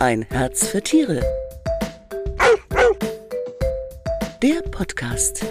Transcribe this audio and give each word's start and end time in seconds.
Ein 0.00 0.26
Herz 0.30 0.68
für 0.68 0.80
Tiere. 0.80 1.20
Der 4.40 4.62
Podcast. 4.70 5.44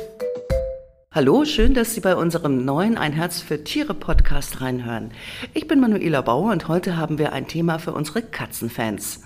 Hallo, 1.11 1.43
schön, 1.43 1.73
dass 1.73 1.93
Sie 1.93 1.99
bei 1.99 2.15
unserem 2.15 2.63
neuen 2.63 2.97
Ein 2.97 3.11
Herz 3.11 3.41
für 3.41 3.65
Tiere 3.65 3.93
Podcast 3.93 4.61
reinhören. 4.61 5.11
Ich 5.53 5.67
bin 5.67 5.81
Manuela 5.81 6.21
Bauer 6.21 6.53
und 6.53 6.69
heute 6.69 6.95
haben 6.95 7.17
wir 7.17 7.33
ein 7.33 7.49
Thema 7.49 7.77
für 7.77 7.91
unsere 7.91 8.21
Katzenfans. 8.21 9.21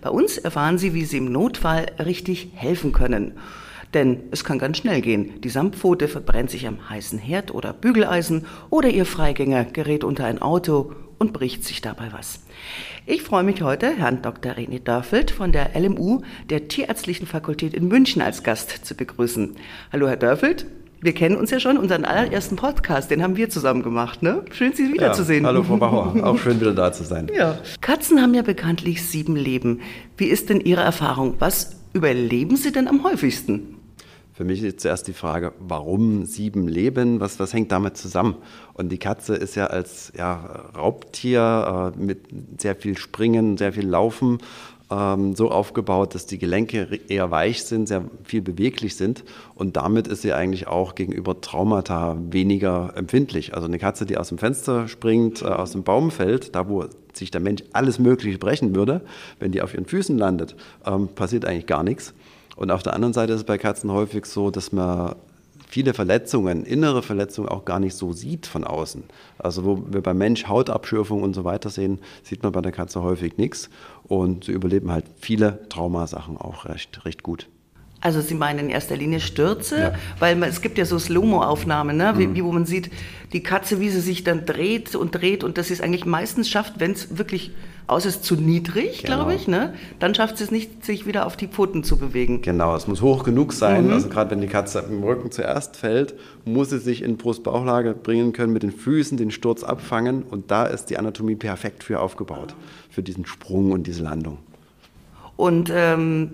Bei 0.00 0.10
uns 0.10 0.38
erfahren 0.38 0.76
Sie, 0.76 0.92
wie 0.92 1.04
Sie 1.04 1.18
im 1.18 1.30
Notfall 1.30 1.86
richtig 2.04 2.48
helfen 2.54 2.92
können. 2.92 3.38
Denn 3.94 4.24
es 4.32 4.42
kann 4.42 4.58
ganz 4.58 4.78
schnell 4.78 5.02
gehen. 5.02 5.40
Die 5.40 5.50
Samtpfote 5.50 6.08
verbrennt 6.08 6.50
sich 6.50 6.66
am 6.66 6.90
heißen 6.90 7.20
Herd 7.20 7.54
oder 7.54 7.72
Bügeleisen 7.72 8.46
oder 8.70 8.88
Ihr 8.88 9.06
Freigänger 9.06 9.66
gerät 9.66 10.02
unter 10.02 10.24
ein 10.24 10.42
Auto 10.42 10.92
und 11.18 11.32
bricht 11.32 11.64
sich 11.64 11.80
dabei 11.80 12.08
was. 12.12 12.40
Ich 13.06 13.22
freue 13.22 13.44
mich 13.44 13.62
heute, 13.62 13.90
Herrn 13.90 14.22
Dr. 14.22 14.52
René 14.52 14.78
Dörfelt 14.78 15.30
von 15.30 15.52
der 15.52 15.70
LMU, 15.78 16.22
der 16.50 16.68
Tierärztlichen 16.68 17.26
Fakultät 17.26 17.74
in 17.74 17.88
München, 17.88 18.22
als 18.22 18.42
Gast 18.42 18.86
zu 18.86 18.94
begrüßen. 18.94 19.56
Hallo, 19.92 20.08
Herr 20.08 20.16
Dörfelt. 20.16 20.66
Wir 21.00 21.12
kennen 21.12 21.36
uns 21.36 21.50
ja 21.50 21.60
schon, 21.60 21.76
unseren 21.76 22.06
allerersten 22.06 22.56
Podcast, 22.56 23.10
den 23.10 23.22
haben 23.22 23.36
wir 23.36 23.50
zusammen 23.50 23.82
gemacht. 23.82 24.22
Ne? 24.22 24.42
Schön, 24.52 24.72
Sie 24.72 24.90
wiederzusehen. 24.90 25.42
Ja, 25.42 25.48
hallo, 25.48 25.62
Frau 25.62 25.76
Bauer. 25.76 26.14
Auch 26.24 26.38
schön, 26.38 26.60
wieder 26.62 26.72
da 26.72 26.92
zu 26.92 27.04
sein. 27.04 27.30
Ja. 27.36 27.58
Katzen 27.82 28.22
haben 28.22 28.32
ja 28.32 28.40
bekanntlich 28.40 29.04
sieben 29.04 29.36
Leben. 29.36 29.80
Wie 30.16 30.24
ist 30.26 30.48
denn 30.48 30.62
Ihre 30.62 30.80
Erfahrung? 30.80 31.34
Was 31.40 31.76
überleben 31.92 32.56
sie 32.56 32.72
denn 32.72 32.88
am 32.88 33.04
häufigsten? 33.04 33.73
Für 34.34 34.42
mich 34.42 34.64
ist 34.64 34.80
zuerst 34.80 35.06
die 35.06 35.12
Frage, 35.12 35.52
warum 35.60 36.26
sieben 36.26 36.66
Leben? 36.66 37.20
Was, 37.20 37.38
was 37.38 37.52
hängt 37.52 37.70
damit 37.70 37.96
zusammen? 37.96 38.34
Und 38.72 38.90
die 38.90 38.98
Katze 38.98 39.36
ist 39.36 39.54
ja 39.54 39.68
als 39.68 40.12
ja, 40.18 40.70
Raubtier 40.76 41.94
äh, 41.94 41.98
mit 41.98 42.26
sehr 42.58 42.74
viel 42.74 42.98
Springen, 42.98 43.56
sehr 43.56 43.72
viel 43.72 43.86
Laufen 43.86 44.38
ähm, 44.90 45.36
so 45.36 45.52
aufgebaut, 45.52 46.16
dass 46.16 46.26
die 46.26 46.38
Gelenke 46.38 47.00
eher 47.08 47.30
weich 47.30 47.62
sind, 47.64 47.86
sehr 47.86 48.04
viel 48.24 48.42
beweglich 48.42 48.96
sind. 48.96 49.22
Und 49.54 49.76
damit 49.76 50.08
ist 50.08 50.22
sie 50.22 50.32
eigentlich 50.32 50.66
auch 50.66 50.96
gegenüber 50.96 51.40
Traumata 51.40 52.16
weniger 52.30 52.92
empfindlich. 52.96 53.54
Also 53.54 53.66
eine 53.68 53.78
Katze, 53.78 54.04
die 54.04 54.18
aus 54.18 54.30
dem 54.30 54.38
Fenster 54.38 54.88
springt, 54.88 55.42
äh, 55.42 55.46
aus 55.46 55.72
dem 55.72 55.84
Baum 55.84 56.10
fällt, 56.10 56.54
da 56.56 56.68
wo 56.68 56.86
sich 57.12 57.30
der 57.30 57.40
Mensch 57.40 57.62
alles 57.72 58.00
Mögliche 58.00 58.38
brechen 58.38 58.74
würde, 58.74 59.00
wenn 59.38 59.52
die 59.52 59.62
auf 59.62 59.74
ihren 59.74 59.86
Füßen 59.86 60.18
landet, 60.18 60.56
ähm, 60.84 61.06
passiert 61.06 61.44
eigentlich 61.44 61.66
gar 61.66 61.84
nichts. 61.84 62.12
Und 62.56 62.70
auf 62.70 62.82
der 62.82 62.94
anderen 62.94 63.12
Seite 63.12 63.32
ist 63.32 63.40
es 63.40 63.44
bei 63.44 63.58
Katzen 63.58 63.90
häufig 63.90 64.26
so, 64.26 64.50
dass 64.50 64.72
man 64.72 65.14
viele 65.68 65.92
Verletzungen, 65.92 66.64
innere 66.64 67.02
Verletzungen 67.02 67.48
auch 67.48 67.64
gar 67.64 67.80
nicht 67.80 67.96
so 67.96 68.12
sieht 68.12 68.46
von 68.46 68.64
außen. 68.64 69.02
Also 69.38 69.64
wo 69.64 69.82
wir 69.90 70.02
beim 70.02 70.18
Mensch 70.18 70.46
Hautabschürfung 70.46 71.22
und 71.22 71.34
so 71.34 71.44
weiter 71.44 71.68
sehen, 71.68 71.98
sieht 72.22 72.42
man 72.42 72.52
bei 72.52 72.60
der 72.60 72.70
Katze 72.70 73.02
häufig 73.02 73.38
nichts. 73.38 73.70
Und 74.04 74.44
sie 74.44 74.52
überleben 74.52 74.92
halt 74.92 75.06
viele 75.18 75.68
Traumasachen 75.68 76.36
auch 76.36 76.66
recht, 76.66 77.04
recht 77.04 77.22
gut. 77.22 77.48
Also 78.00 78.20
Sie 78.20 78.34
meinen 78.34 78.58
in 78.58 78.68
erster 78.68 78.96
Linie 78.96 79.18
Stürze, 79.18 79.80
ja. 79.80 79.94
weil 80.18 80.40
es 80.42 80.60
gibt 80.60 80.76
ja 80.76 80.84
so 80.84 80.98
Slow-Mo-Aufnahmen, 80.98 81.96
ne? 81.96 82.12
Wie, 82.18 82.26
mhm. 82.26 82.44
wo 82.44 82.52
man 82.52 82.66
sieht, 82.66 82.90
die 83.32 83.42
Katze, 83.42 83.80
wie 83.80 83.88
sie 83.88 84.02
sich 84.02 84.22
dann 84.22 84.44
dreht 84.44 84.94
und 84.94 85.14
dreht 85.14 85.42
und 85.42 85.56
das 85.56 85.70
ist 85.70 85.80
eigentlich 85.80 86.04
meistens 86.04 86.50
schafft, 86.50 86.80
wenn 86.80 86.92
es 86.92 87.16
wirklich 87.16 87.52
aus 87.86 88.06
ist 88.06 88.24
zu 88.24 88.36
niedrig, 88.36 89.02
genau. 89.02 89.16
glaube 89.16 89.34
ich, 89.34 89.46
ne? 89.46 89.74
dann 89.98 90.14
schafft 90.14 90.38
sie 90.38 90.44
es 90.44 90.50
nicht, 90.50 90.84
sich 90.84 91.06
wieder 91.06 91.26
auf 91.26 91.36
die 91.36 91.48
Pfoten 91.48 91.84
zu 91.84 91.98
bewegen. 91.98 92.40
Genau, 92.40 92.74
es 92.74 92.86
muss 92.86 93.02
hoch 93.02 93.24
genug 93.24 93.52
sein. 93.52 93.86
Mhm. 93.86 93.92
Also 93.92 94.08
gerade 94.08 94.30
wenn 94.30 94.40
die 94.40 94.46
Katze 94.46 94.84
im 94.88 95.02
Rücken 95.02 95.30
zuerst 95.30 95.76
fällt, 95.76 96.14
muss 96.44 96.70
sie 96.70 96.78
sich 96.78 97.02
in 97.02 97.18
Brust-Bauchlage 97.18 97.92
bringen 97.92 98.32
können, 98.32 98.52
mit 98.52 98.62
den 98.62 98.72
Füßen 98.72 99.18
den 99.18 99.30
Sturz 99.30 99.62
abfangen 99.62 100.22
und 100.22 100.50
da 100.50 100.64
ist 100.64 100.86
die 100.86 100.98
Anatomie 100.98 101.36
perfekt 101.36 101.84
für 101.84 102.00
aufgebaut, 102.00 102.54
für 102.88 103.02
diesen 103.02 103.26
Sprung 103.26 103.72
und 103.72 103.86
diese 103.86 104.02
Landung. 104.02 104.38
Und 105.36 105.70
ähm, 105.74 106.30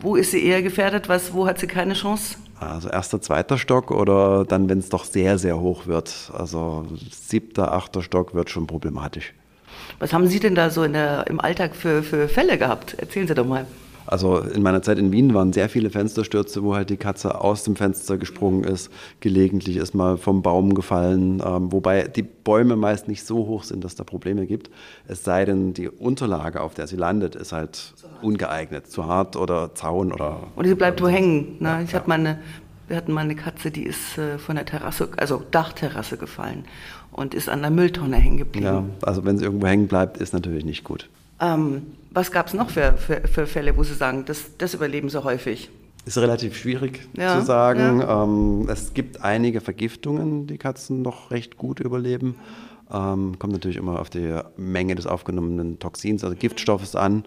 wo 0.00 0.16
ist 0.16 0.32
sie 0.32 0.44
eher 0.44 0.62
gefährdet? 0.62 1.08
Was, 1.08 1.32
wo 1.32 1.46
hat 1.46 1.60
sie 1.60 1.66
keine 1.66 1.94
Chance? 1.94 2.36
Also 2.58 2.88
erster, 2.88 3.20
zweiter 3.20 3.58
Stock 3.58 3.90
oder 3.90 4.44
dann, 4.44 4.68
wenn 4.68 4.78
es 4.78 4.88
doch 4.88 5.04
sehr, 5.04 5.38
sehr 5.38 5.58
hoch 5.58 5.86
wird. 5.86 6.30
Also 6.36 6.86
siebter, 7.10 7.72
achter 7.72 8.02
Stock 8.02 8.34
wird 8.34 8.50
schon 8.50 8.66
problematisch. 8.66 9.32
Was 9.98 10.12
haben 10.12 10.26
Sie 10.26 10.40
denn 10.40 10.54
da 10.54 10.70
so 10.70 10.86
der, 10.86 11.26
im 11.28 11.40
Alltag 11.40 11.74
für, 11.76 12.02
für 12.02 12.28
Fälle 12.28 12.58
gehabt? 12.58 12.94
Erzählen 12.94 13.26
Sie 13.26 13.34
doch 13.34 13.46
mal. 13.46 13.66
Also 14.06 14.38
in 14.38 14.62
meiner 14.62 14.82
Zeit 14.82 14.98
in 14.98 15.12
Wien 15.12 15.32
waren 15.32 15.52
sehr 15.52 15.68
viele 15.68 15.90
Fensterstürze, 15.90 16.62
wo 16.62 16.74
halt 16.74 16.90
die 16.90 16.96
Katze 16.96 17.40
aus 17.40 17.64
dem 17.64 17.76
Fenster 17.76 18.18
gesprungen 18.18 18.64
ist. 18.64 18.90
Gelegentlich 19.20 19.76
ist 19.76 19.94
mal 19.94 20.16
vom 20.16 20.42
Baum 20.42 20.74
gefallen, 20.74 21.42
ähm, 21.44 21.72
wobei 21.72 22.08
die 22.08 22.22
Bäume 22.22 22.76
meist 22.76 23.08
nicht 23.08 23.24
so 23.24 23.46
hoch 23.46 23.64
sind, 23.64 23.84
dass 23.84 23.94
da 23.94 24.04
Probleme 24.04 24.46
gibt. 24.46 24.70
Es 25.06 25.24
sei 25.24 25.44
denn, 25.44 25.72
die 25.72 25.88
Unterlage, 25.88 26.60
auf 26.60 26.74
der 26.74 26.86
sie 26.86 26.96
landet, 26.96 27.36
ist 27.36 27.52
halt 27.52 27.94
ungeeignet, 28.22 28.88
zu 28.88 29.06
hart 29.06 29.36
oder 29.36 29.74
Zaun 29.74 30.12
oder. 30.12 30.40
Und 30.56 30.66
sie 30.66 30.74
bleibt 30.74 31.00
wo 31.00 31.08
hängen. 31.08 31.56
Ne? 31.60 31.68
Ja, 31.68 31.80
ich 31.82 31.92
ja. 31.92 31.98
hatte 31.98 32.08
meine, 32.08 32.38
wir 32.88 32.96
hatten 32.96 33.12
mal 33.12 33.22
eine 33.22 33.36
Katze, 33.36 33.70
die 33.70 33.84
ist 33.84 34.18
äh, 34.18 34.38
von 34.38 34.56
der 34.56 34.64
Terrasse, 34.64 35.08
also 35.16 35.42
Dachterrasse 35.50 36.16
gefallen 36.16 36.64
und 37.10 37.34
ist 37.34 37.48
an 37.48 37.62
der 37.62 37.70
Mülltonne 37.70 38.16
hängen 38.16 38.38
geblieben. 38.38 38.66
Ja, 38.66 38.84
also 39.02 39.24
wenn 39.24 39.38
sie 39.38 39.44
irgendwo 39.44 39.66
hängen 39.66 39.88
bleibt, 39.88 40.18
ist 40.18 40.32
natürlich 40.32 40.64
nicht 40.64 40.84
gut. 40.84 41.08
Ähm, 41.40 41.82
was 42.10 42.30
gab 42.30 42.46
es 42.46 42.54
noch 42.54 42.70
für, 42.70 42.94
für, 42.94 43.26
für, 43.26 43.46
Fälle, 43.46 43.76
wo 43.76 43.82
Sie 43.82 43.94
sagen, 43.94 44.24
das, 44.26 44.56
das 44.58 44.74
überleben 44.74 45.08
Sie 45.08 45.22
häufig? 45.22 45.70
Ist 46.04 46.18
relativ 46.18 46.56
schwierig 46.56 47.08
ja, 47.14 47.38
zu 47.38 47.44
sagen. 47.44 48.00
Ja. 48.00 48.24
Ähm, 48.24 48.68
es 48.68 48.94
gibt 48.94 49.22
einige 49.22 49.60
Vergiftungen, 49.60 50.46
die 50.46 50.58
Katzen 50.58 51.02
noch 51.02 51.30
recht 51.30 51.56
gut 51.56 51.80
überleben. 51.80 52.36
Ähm, 52.92 53.38
kommt 53.38 53.52
natürlich 53.52 53.76
immer 53.76 54.00
auf 54.00 54.10
die 54.10 54.38
Menge 54.56 54.94
des 54.94 55.06
aufgenommenen 55.06 55.78
Toxins, 55.78 56.24
also 56.24 56.36
Giftstoffes 56.36 56.96
an. 56.96 57.24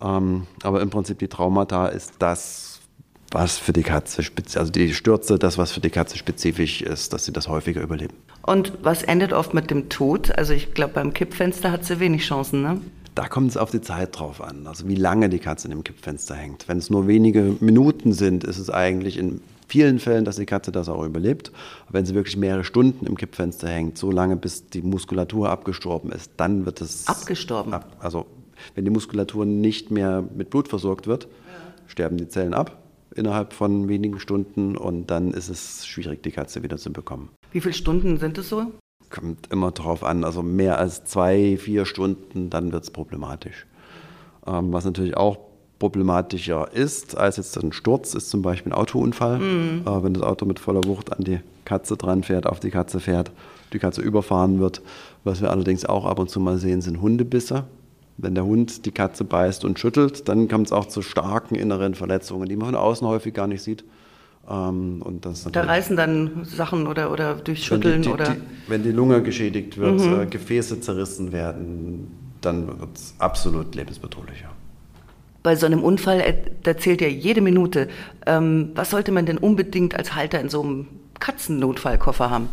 Ähm, 0.00 0.46
aber 0.62 0.80
im 0.80 0.90
Prinzip 0.90 1.18
die 1.18 1.28
Traumata 1.28 1.88
ist 1.88 2.14
das, 2.18 2.79
was 3.30 3.58
für 3.58 3.72
die 3.72 3.82
Katze, 3.82 4.22
also 4.56 4.72
die 4.72 4.92
Stürze, 4.92 5.38
das, 5.38 5.56
was 5.56 5.72
für 5.72 5.80
die 5.80 5.90
Katze 5.90 6.18
spezifisch 6.18 6.82
ist, 6.82 7.12
dass 7.12 7.24
sie 7.24 7.32
das 7.32 7.48
häufiger 7.48 7.80
überleben. 7.80 8.14
Und 8.42 8.72
was 8.82 9.02
endet 9.02 9.32
oft 9.32 9.54
mit 9.54 9.70
dem 9.70 9.88
Tod? 9.88 10.36
Also 10.36 10.52
ich 10.52 10.74
glaube, 10.74 10.94
beim 10.94 11.12
Kippfenster 11.12 11.70
hat 11.70 11.84
sie 11.84 12.00
wenig 12.00 12.22
Chancen, 12.22 12.62
ne? 12.62 12.80
Da 13.14 13.28
kommt 13.28 13.50
es 13.50 13.56
auf 13.56 13.70
die 13.70 13.80
Zeit 13.80 14.18
drauf 14.18 14.40
an, 14.40 14.66
also 14.66 14.88
wie 14.88 14.94
lange 14.94 15.28
die 15.28 15.40
Katze 15.40 15.66
in 15.66 15.72
dem 15.72 15.84
Kippfenster 15.84 16.34
hängt. 16.34 16.68
Wenn 16.68 16.78
es 16.78 16.90
nur 16.90 17.06
wenige 17.06 17.56
Minuten 17.60 18.12
sind, 18.12 18.44
ist 18.44 18.58
es 18.58 18.70
eigentlich 18.70 19.18
in 19.18 19.40
vielen 19.66 19.98
Fällen, 19.98 20.24
dass 20.24 20.36
die 20.36 20.46
Katze 20.46 20.72
das 20.72 20.88
auch 20.88 21.04
überlebt. 21.04 21.52
Aber 21.86 21.98
wenn 21.98 22.06
sie 22.06 22.14
wirklich 22.14 22.36
mehrere 22.36 22.64
Stunden 22.64 23.06
im 23.06 23.16
Kippfenster 23.16 23.68
hängt, 23.68 23.98
so 23.98 24.10
lange 24.10 24.36
bis 24.36 24.68
die 24.68 24.82
Muskulatur 24.82 25.50
abgestorben 25.50 26.12
ist, 26.12 26.32
dann 26.36 26.66
wird 26.66 26.80
es... 26.80 27.06
Abgestorben? 27.08 27.74
Ab, 27.74 27.96
also 28.00 28.26
wenn 28.74 28.84
die 28.84 28.90
Muskulatur 28.90 29.44
nicht 29.44 29.90
mehr 29.90 30.24
mit 30.34 30.50
Blut 30.50 30.68
versorgt 30.68 31.06
wird, 31.06 31.24
ja. 31.24 31.30
sterben 31.88 32.16
die 32.16 32.28
Zellen 32.28 32.54
ab 32.54 32.80
innerhalb 33.14 33.52
von 33.52 33.88
wenigen 33.88 34.20
Stunden 34.20 34.76
und 34.76 35.08
dann 35.08 35.32
ist 35.32 35.48
es 35.48 35.86
schwierig, 35.86 36.22
die 36.22 36.30
Katze 36.30 36.62
wieder 36.62 36.76
zu 36.76 36.92
bekommen. 36.92 37.30
Wie 37.52 37.60
viele 37.60 37.74
Stunden 37.74 38.18
sind 38.18 38.38
es 38.38 38.48
so? 38.48 38.66
Kommt 39.10 39.50
immer 39.50 39.72
drauf 39.72 40.04
an. 40.04 40.24
Also 40.24 40.42
mehr 40.42 40.78
als 40.78 41.04
zwei, 41.04 41.56
vier 41.56 41.84
Stunden, 41.84 42.50
dann 42.50 42.72
wird 42.72 42.84
es 42.84 42.90
problematisch. 42.90 43.66
Ähm, 44.46 44.72
was 44.72 44.84
natürlich 44.84 45.16
auch 45.16 45.38
problematischer 45.80 46.70
ist 46.72 47.16
als 47.16 47.38
jetzt 47.38 47.56
ein 47.56 47.72
Sturz, 47.72 48.14
ist 48.14 48.30
zum 48.30 48.42
Beispiel 48.42 48.72
ein 48.72 48.78
Autounfall. 48.78 49.38
Mhm. 49.38 49.82
Äh, 49.86 50.02
wenn 50.04 50.14
das 50.14 50.22
Auto 50.22 50.46
mit 50.46 50.60
voller 50.60 50.84
Wucht 50.84 51.12
an 51.12 51.24
die 51.24 51.40
Katze 51.64 51.96
dran 51.96 52.22
fährt, 52.22 52.46
auf 52.46 52.60
die 52.60 52.70
Katze 52.70 53.00
fährt, 53.00 53.32
die 53.72 53.78
Katze 53.78 54.00
überfahren 54.02 54.60
wird. 54.60 54.82
Was 55.24 55.40
wir 55.40 55.50
allerdings 55.50 55.84
auch 55.84 56.04
ab 56.04 56.18
und 56.18 56.30
zu 56.30 56.38
mal 56.38 56.58
sehen, 56.58 56.80
sind 56.80 57.00
Hundebisse. 57.00 57.64
Wenn 58.22 58.34
der 58.34 58.44
Hund 58.44 58.84
die 58.84 58.90
Katze 58.90 59.24
beißt 59.24 59.64
und 59.64 59.78
schüttelt, 59.78 60.28
dann 60.28 60.46
kommt 60.48 60.66
es 60.66 60.72
auch 60.72 60.86
zu 60.86 61.00
starken 61.00 61.54
inneren 61.54 61.94
Verletzungen, 61.94 62.48
die 62.48 62.56
man 62.56 62.66
von 62.66 62.74
außen 62.74 63.06
häufig 63.06 63.32
gar 63.32 63.46
nicht 63.46 63.62
sieht. 63.62 63.84
Ähm, 64.48 65.00
und 65.02 65.24
das 65.24 65.44
da 65.50 65.62
reißen 65.62 65.96
dann 65.96 66.44
Sachen 66.44 66.86
oder, 66.86 67.12
oder 67.12 67.34
durch 67.36 67.64
Schütteln? 67.64 68.02
Die, 68.02 68.08
die, 68.08 68.14
oder? 68.14 68.30
Die, 68.30 68.40
wenn 68.68 68.82
die 68.82 68.92
Lunge 68.92 69.22
geschädigt 69.22 69.78
wird, 69.78 70.00
mhm. 70.00 70.20
äh, 70.20 70.26
Gefäße 70.26 70.80
zerrissen 70.80 71.32
werden, 71.32 72.08
dann 72.40 72.66
wird 72.66 72.94
es 72.94 73.14
absolut 73.18 73.74
lebensbedrohlich. 73.74 74.44
Bei 75.42 75.56
so 75.56 75.64
einem 75.64 75.82
Unfall, 75.82 76.20
äh, 76.20 76.34
da 76.62 76.76
zählt 76.76 77.00
ja 77.00 77.08
jede 77.08 77.40
Minute. 77.40 77.88
Ähm, 78.26 78.72
was 78.74 78.90
sollte 78.90 79.12
man 79.12 79.24
denn 79.24 79.38
unbedingt 79.38 79.94
als 79.94 80.14
Halter 80.14 80.40
in 80.40 80.50
so 80.50 80.62
einem 80.62 80.86
Katzennotfallkoffer 81.18 82.28
haben? 82.28 82.50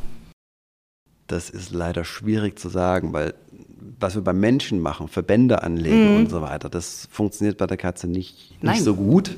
Das 1.28 1.50
ist 1.50 1.74
leider 1.74 2.06
schwierig 2.06 2.58
zu 2.58 2.70
sagen, 2.70 3.12
weil 3.12 3.34
was 4.00 4.16
wir 4.16 4.22
beim 4.22 4.40
Menschen 4.40 4.80
machen, 4.80 5.08
Verbände 5.08 5.64
anlegen 5.64 6.12
mhm. 6.12 6.18
und 6.18 6.30
so 6.30 6.42
weiter, 6.42 6.70
das 6.70 7.08
funktioniert 7.12 7.58
bei 7.58 7.68
der 7.68 7.78
Katze 7.78 8.08
nicht, 8.08 8.62
nicht 8.64 8.84
so 8.84 8.96
gut. 8.96 9.36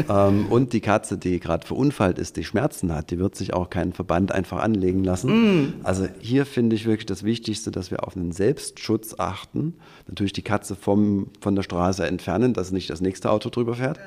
ähm, 0.08 0.46
und 0.48 0.72
die 0.72 0.80
Katze, 0.80 1.18
die 1.18 1.38
gerade 1.40 1.66
verunfallt 1.66 2.18
ist, 2.18 2.36
die 2.36 2.44
Schmerzen 2.44 2.94
hat, 2.94 3.10
die 3.10 3.18
wird 3.18 3.34
sich 3.34 3.54
auch 3.54 3.70
keinen 3.70 3.92
Verband 3.92 4.32
einfach 4.32 4.62
anlegen 4.62 5.04
lassen. 5.04 5.30
Mm. 5.30 5.74
Also 5.82 6.08
hier 6.18 6.46
finde 6.46 6.76
ich 6.76 6.86
wirklich 6.86 7.06
das 7.06 7.24
Wichtigste, 7.24 7.70
dass 7.70 7.90
wir 7.90 8.06
auf 8.06 8.16
einen 8.16 8.32
Selbstschutz 8.32 9.14
achten. 9.18 9.74
Natürlich 10.08 10.32
die 10.32 10.42
Katze 10.42 10.76
vom, 10.76 11.28
von 11.40 11.54
der 11.54 11.62
Straße 11.62 12.06
entfernen, 12.06 12.54
dass 12.54 12.72
nicht 12.72 12.90
das 12.90 13.00
nächste 13.00 13.30
Auto 13.30 13.50
drüber 13.50 13.74
fährt. 13.74 14.00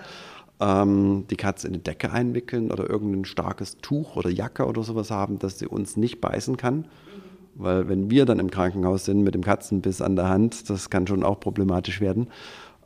Ähm, 0.59 1.25
die 1.29 1.35
Katze 1.35 1.67
in 1.67 1.73
eine 1.73 1.83
Decke 1.83 2.11
einwickeln 2.11 2.71
oder 2.71 2.89
irgendein 2.89 3.25
starkes 3.25 3.77
Tuch 3.77 4.15
oder 4.15 4.29
Jacke 4.29 4.65
oder 4.65 4.83
sowas 4.83 5.11
haben, 5.11 5.37
dass 5.39 5.59
sie 5.59 5.67
uns 5.67 5.97
nicht 5.97 6.21
beißen 6.21 6.57
kann. 6.57 6.85
Weil 7.55 7.87
wenn 7.87 8.09
wir 8.09 8.25
dann 8.25 8.39
im 8.39 8.51
Krankenhaus 8.51 9.05
sind 9.05 9.21
mit 9.21 9.33
dem 9.33 9.43
Katzenbiss 9.43 10.01
an 10.01 10.15
der 10.15 10.29
Hand, 10.29 10.69
das 10.69 10.89
kann 10.89 11.07
schon 11.07 11.23
auch 11.23 11.39
problematisch 11.39 12.01
werden. 12.01 12.27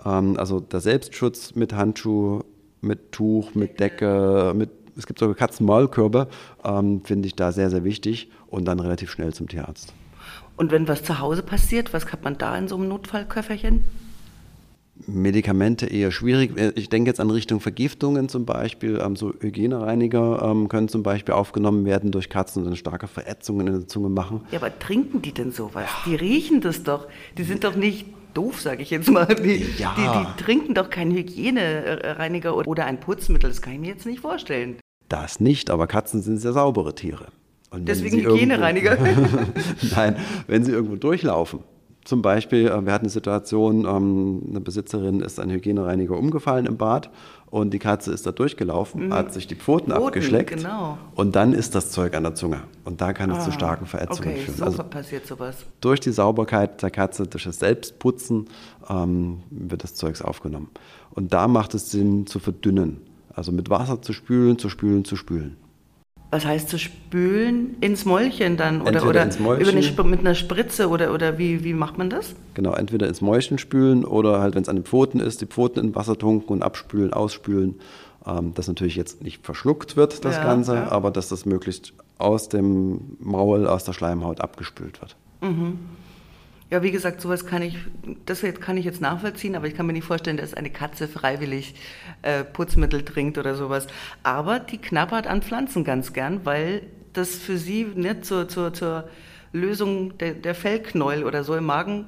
Ähm, 0.05 0.37
also 0.37 0.59
der 0.59 0.79
Selbstschutz 0.79 1.55
mit 1.55 1.73
Handschuh, 1.73 2.43
mit 2.81 3.11
Tuch, 3.11 3.55
mit 3.55 3.79
Decke, 3.79 4.53
mit 4.55 4.69
es 4.95 5.07
gibt 5.07 5.19
sogar 5.19 5.35
Katzenmaulkörbe, 5.35 6.27
ähm, 6.63 7.01
finde 7.05 7.27
ich 7.27 7.35
da 7.35 7.53
sehr, 7.53 7.69
sehr 7.69 7.85
wichtig 7.85 8.29
und 8.47 8.65
dann 8.65 8.81
relativ 8.81 9.09
schnell 9.09 9.33
zum 9.33 9.47
Tierarzt. 9.47 9.93
Und 10.57 10.71
wenn 10.71 10.89
was 10.89 11.03
zu 11.03 11.19
Hause 11.19 11.41
passiert, 11.41 11.93
was 11.93 12.11
hat 12.11 12.23
man 12.25 12.37
da 12.37 12.57
in 12.57 12.67
so 12.67 12.75
einem 12.75 12.89
Notfallköfferchen? 12.89 13.83
Medikamente 15.13 15.85
eher 15.87 16.11
schwierig. 16.11 16.51
Ich 16.75 16.89
denke 16.89 17.09
jetzt 17.09 17.19
an 17.19 17.29
Richtung 17.29 17.59
Vergiftungen 17.59 18.29
zum 18.29 18.45
Beispiel. 18.45 18.99
Ähm, 19.03 19.15
so 19.15 19.33
Hygienereiniger 19.39 20.41
ähm, 20.43 20.69
können 20.69 20.87
zum 20.87 21.03
Beispiel 21.03 21.33
aufgenommen 21.33 21.85
werden 21.85 22.11
durch 22.11 22.29
Katzen 22.29 22.65
und 22.65 22.75
starke 22.77 23.07
Verätzungen 23.07 23.67
in 23.67 23.73
der 23.73 23.87
Zunge 23.87 24.09
machen. 24.09 24.41
Ja, 24.51 24.59
aber 24.59 24.77
trinken 24.77 25.21
die 25.21 25.33
denn 25.33 25.51
sowas? 25.51 25.89
Die 26.05 26.15
riechen 26.15 26.61
das 26.61 26.83
doch. 26.83 27.07
Die 27.37 27.43
sind 27.43 27.63
doch 27.63 27.75
nicht 27.75 28.05
doof, 28.33 28.61
sage 28.61 28.83
ich 28.83 28.89
jetzt 28.89 29.09
mal. 29.09 29.25
Die, 29.25 29.65
ja. 29.77 29.95
die, 29.97 30.01
die, 30.01 30.43
trinken 30.43 30.73
doch 30.73 30.89
keinen 30.89 31.11
Hygienereiniger 31.11 32.55
oder 32.67 32.85
ein 32.85 32.99
Putzmittel. 32.99 33.49
Das 33.49 33.61
kann 33.61 33.73
ich 33.73 33.79
mir 33.79 33.87
jetzt 33.87 34.05
nicht 34.05 34.21
vorstellen. 34.21 34.77
Das 35.07 35.39
nicht, 35.39 35.69
aber 35.69 35.87
Katzen 35.87 36.21
sind 36.21 36.37
sehr 36.37 36.53
saubere 36.53 36.93
Tiere. 36.93 37.27
Und 37.71 37.87
Deswegen 37.87 38.19
Hygienereiniger. 38.19 38.97
Nein, 39.95 40.17
wenn 40.47 40.63
sie 40.63 40.71
irgendwo 40.71 40.95
durchlaufen. 40.95 41.63
Zum 42.05 42.21
Beispiel, 42.21 42.67
äh, 42.67 42.85
wir 42.85 42.93
hatten 42.93 43.05
eine 43.05 43.09
Situation, 43.09 43.85
ähm, 43.85 44.41
eine 44.49 44.61
Besitzerin 44.61 45.21
ist 45.21 45.39
ein 45.39 45.49
Hygienereiniger 45.51 46.17
umgefallen 46.17 46.65
im 46.65 46.77
Bad 46.77 47.09
und 47.47 47.71
die 47.71 47.79
Katze 47.79 48.11
ist 48.11 48.25
da 48.25 48.31
durchgelaufen, 48.31 49.07
mhm. 49.07 49.13
hat 49.13 49.33
sich 49.33 49.47
die 49.47 49.55
Pfoten, 49.55 49.91
Pfoten 49.91 50.05
abgeschleckt 50.05 50.57
genau. 50.57 50.97
und 51.15 51.35
dann 51.35 51.53
ist 51.53 51.75
das 51.75 51.91
Zeug 51.91 52.15
an 52.15 52.23
der 52.23 52.35
Zunge. 52.35 52.61
Und 52.85 53.01
da 53.01 53.13
kann 53.13 53.29
es 53.31 53.39
ah, 53.39 53.41
zu 53.41 53.51
starken 53.51 53.85
Verätzungen 53.85 54.31
okay, 54.31 54.41
führen. 54.41 54.57
So 54.57 54.65
also 54.65 54.83
passiert 54.83 55.27
sowas. 55.27 55.65
Durch 55.81 55.99
die 55.99 56.11
Sauberkeit 56.11 56.81
der 56.81 56.91
Katze, 56.91 57.27
durch 57.27 57.43
das 57.43 57.59
Selbstputzen 57.59 58.47
ähm, 58.89 59.43
wird 59.49 59.83
das 59.83 59.95
Zeugs 59.95 60.21
aufgenommen. 60.21 60.69
Und 61.11 61.33
da 61.33 61.47
macht 61.47 61.73
es 61.73 61.91
Sinn 61.91 62.27
zu 62.27 62.39
verdünnen. 62.39 63.01
Also 63.33 63.51
mit 63.51 63.69
Wasser 63.69 64.01
zu 64.01 64.13
spülen, 64.13 64.57
zu 64.57 64.69
spülen, 64.69 65.05
zu 65.05 65.15
spülen. 65.15 65.57
Was 66.31 66.45
heißt 66.45 66.69
zu 66.69 66.77
spülen 66.77 67.77
ins 67.81 68.05
Mäulchen 68.05 68.55
dann? 68.55 68.81
Oder, 68.81 69.07
oder 69.07 69.23
ins 69.23 69.39
Mäulchen. 69.39 69.79
Über 69.79 70.03
eine, 70.03 70.09
mit 70.09 70.19
einer 70.19 70.35
Spritze 70.35 70.89
oder, 70.89 71.11
oder 71.13 71.39
wie, 71.39 71.63
wie 71.63 71.73
macht 71.73 71.97
man 71.97 72.09
das? 72.09 72.35
Genau, 72.53 72.73
entweder 72.73 73.07
ins 73.07 73.21
Mäulchen 73.21 73.57
spülen 73.57 74.05
oder 74.05 74.39
halt, 74.39 74.53
wenn 74.53 74.61
es 74.61 74.69
an 74.69 74.75
den 74.75 74.85
Pfoten 74.85 75.19
ist, 75.19 75.41
die 75.41 75.47
Pfoten 75.47 75.79
in 75.79 75.95
Wasser 75.95 76.17
tunken 76.17 76.53
und 76.53 76.63
abspülen, 76.63 77.13
ausspülen. 77.13 77.79
Ähm, 78.25 78.53
dass 78.53 78.67
natürlich 78.67 78.95
jetzt 78.95 79.23
nicht 79.23 79.45
verschluckt 79.45 79.95
wird, 79.95 80.23
das 80.25 80.35
ja, 80.35 80.43
Ganze, 80.43 80.75
ja. 80.75 80.91
aber 80.91 81.09
dass 81.09 81.29
das 81.29 81.45
möglichst 81.45 81.93
aus 82.17 82.49
dem 82.49 83.15
Maul, 83.19 83.65
aus 83.65 83.85
der 83.85 83.93
Schleimhaut 83.93 84.41
abgespült 84.41 85.01
wird. 85.01 85.15
Mhm. 85.41 85.79
Ja, 86.71 86.83
wie 86.83 86.91
gesagt, 86.91 87.19
sowas 87.19 87.47
kann 87.47 87.63
ich, 87.63 87.77
das 88.25 88.43
kann 88.59 88.77
ich 88.77 88.85
jetzt 88.85 89.01
nachvollziehen, 89.01 89.55
aber 89.55 89.65
ich 89.65 89.73
kann 89.73 89.87
mir 89.87 89.93
nicht 89.93 90.05
vorstellen, 90.05 90.37
dass 90.37 90.53
eine 90.53 90.69
Katze 90.69 91.07
freiwillig 91.07 91.73
äh, 92.21 92.43
Putzmittel 92.43 93.03
trinkt 93.03 93.39
oder 93.39 93.55
sowas. 93.55 93.87
Aber 94.21 94.59
die 94.59 94.77
knabbert 94.77 95.25
an 95.25 95.41
Pflanzen 95.41 95.83
ganz 95.83 96.13
gern, 96.13 96.41
weil 96.43 96.83
das 97.13 97.35
für 97.35 97.57
sie 97.57 97.87
ne, 97.95 98.21
zur, 98.21 98.47
zur, 98.47 98.71
zur 98.71 99.09
Lösung 99.51 100.15
der, 100.19 100.33
der 100.33 100.53
Fellknäuel 100.53 101.23
oder 101.23 101.43
so 101.43 101.55
im 101.55 101.65
Magen, 101.65 102.05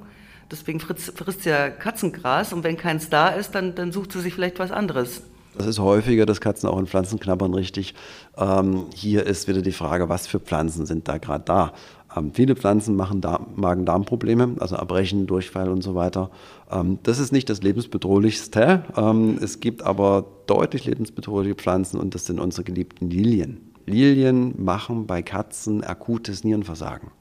deswegen 0.52 0.80
frisst, 0.80 1.18
frisst 1.18 1.42
sie 1.42 1.50
ja 1.50 1.72
Katzengras 1.72 2.54
und 2.54 2.64
wenn 2.64 2.78
keins 2.78 3.10
da 3.10 3.30
ist, 3.30 3.56
dann, 3.56 3.74
dann 3.74 3.92
sucht 3.92 4.12
sie 4.12 4.22
sich 4.22 4.36
vielleicht 4.36 4.60
was 4.60 4.72
anderes. 4.72 5.24
Das 5.58 5.68
ist 5.68 5.80
häufiger, 5.80 6.26
dass 6.26 6.40
Katzen 6.40 6.70
auch 6.70 6.80
in 6.80 6.88
Pflanzen 6.88 7.20
knabbern, 7.20 7.54
richtig. 7.54 7.94
Ähm, 8.38 8.86
hier 8.94 9.26
ist 9.26 9.48
wieder 9.50 9.62
die 9.62 9.74
Frage, 9.74 10.08
was 10.08 10.28
für 10.28 10.40
Pflanzen 10.40 10.86
sind 10.86 11.08
da 11.08 11.18
gerade 11.18 11.44
da? 11.44 11.74
Ähm, 12.16 12.32
viele 12.34 12.56
Pflanzen 12.56 12.96
machen 12.96 13.22
Magen-Darm-Probleme, 13.56 14.56
also 14.60 14.76
Erbrechen, 14.76 15.28
Durchfall 15.28 15.70
und 15.70 15.82
so 15.82 15.96
weiter. 15.96 16.30
Ähm, 16.72 17.00
das 17.04 17.20
ist 17.20 17.32
nicht 17.32 17.50
das 17.50 17.62
lebensbedrohlichste. 17.62 18.84
Ähm, 18.98 19.40
es 19.42 19.60
gibt 19.60 19.84
aber 19.84 20.26
deutlich 20.48 20.86
lebensbedrohliche 20.86 21.56
Pflanzen 21.56 22.00
und 22.00 22.16
das 22.16 22.26
sind 22.26 22.40
unsere 22.40 22.64
geliebten 22.64 23.10
Lilien. 23.10 23.72
Lilien 23.86 24.54
machen 24.64 25.08
bei 25.08 25.22
Katzen 25.22 25.84
akutes 25.84 26.44
Nierenversagen. 26.44 27.12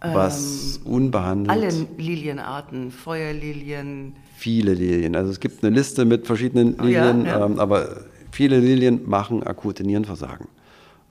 Was 0.00 0.80
ähm, 0.84 0.92
unbehandelt. 0.92 1.50
Alle 1.50 1.68
Lilienarten, 1.96 2.90
Feuerlilien. 2.90 4.14
Viele 4.34 4.74
Lilien. 4.74 5.14
Also 5.14 5.30
es 5.30 5.38
gibt 5.38 5.62
eine 5.62 5.74
Liste 5.74 6.04
mit 6.04 6.26
verschiedenen 6.26 6.76
Lilien, 6.78 7.24
ja, 7.24 7.38
ja. 7.38 7.46
Ähm, 7.46 7.60
aber 7.60 8.00
viele 8.32 8.58
Lilien 8.58 9.08
machen 9.08 9.44
akute 9.44 9.84
Nierenversagen. 9.84 10.48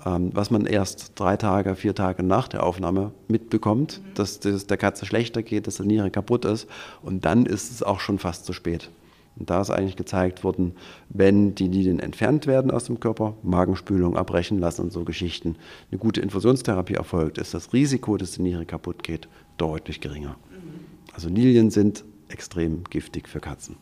Ähm, 0.06 0.32
was 0.34 0.50
man 0.50 0.66
erst 0.66 1.14
drei 1.16 1.38
Tage, 1.38 1.76
vier 1.76 1.94
Tage 1.94 2.24
nach 2.24 2.48
der 2.48 2.64
Aufnahme 2.64 3.12
mitbekommt, 3.28 4.02
mhm. 4.04 4.14
dass 4.16 4.44
es 4.46 4.68
der 4.68 4.78
Katze 4.78 5.06
schlechter 5.06 5.44
geht, 5.44 5.68
dass 5.68 5.78
die 5.78 5.84
Niere 5.84 6.12
kaputt 6.12 6.46
ist. 6.46 6.68
Und 7.02 7.26
dann 7.26 7.46
ist 7.46 7.72
es 7.72 7.84
auch 7.84 8.00
schon 8.00 8.20
fast 8.20 8.46
zu 8.46 8.54
spät. 8.54 8.90
Und 9.38 9.50
da 9.50 9.62
ist 9.62 9.70
eigentlich 9.70 9.96
gezeigt 9.96 10.44
worden, 10.44 10.74
wenn 11.10 11.56
die 11.56 11.68
Lilien 11.68 12.00
entfernt 12.00 12.48
werden 12.48 12.70
aus 12.70 12.86
dem 12.86 13.00
Körper, 13.00 13.36
Magenspülung 13.44 14.18
abbrechen 14.18 14.60
lassen 14.60 14.82
und 14.82 14.92
so 14.92 15.04
Geschichten, 15.06 15.56
eine 15.90 16.00
gute 16.00 16.22
Infusionstherapie 16.22 16.96
erfolgt, 16.96 17.38
ist 17.38 17.54
das 17.54 17.72
Risiko, 17.72 18.18
dass 18.18 18.32
die 18.32 18.42
Niere 18.42 18.66
kaputt 18.66 19.04
geht, 19.04 19.30
deutlich 19.58 20.02
geringer. 20.02 20.36
Mhm. 20.50 20.86
Also 21.14 21.30
Lilien 21.30 21.70
sind 21.70 22.04
extrem 22.28 22.84
giftig 22.86 23.30
für 23.30 23.40
Katzen. 23.40 23.78